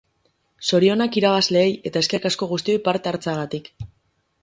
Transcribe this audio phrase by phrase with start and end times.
[0.69, 3.75] Zorionak irabazleei eta eskerrik asko guztioi parte hartzeagatik!